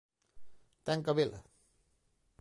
[0.85, 1.39] Ten que habela.